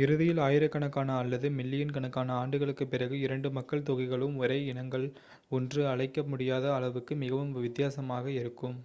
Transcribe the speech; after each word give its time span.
இறுதியில் 0.00 0.38
ஆயிரக்கணக்கான 0.38 1.14
அல்லது 1.18 1.50
மில்லியன் 1.50 1.90
கணக்கான 1.90 2.34
ஆண்டுகளுக்குப் 2.34 2.90
பிறகு 2.90 3.20
இரண்டு 3.20 3.50
மக்கள் 3.50 3.86
தொகைகளும் 3.86 4.36
ஒரே 4.36 4.58
இனங்கள் 4.66 5.08
என்று 5.52 5.82
அழைக்க 5.88 6.22
முடியாத 6.24 6.74
அளவுக்கு 6.74 7.16
மிகவும் 7.16 7.56
வித்தியாசமாக 7.58 8.28
இருக்கும் 8.36 8.78